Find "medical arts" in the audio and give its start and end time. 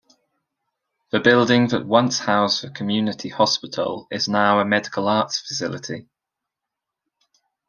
4.65-5.37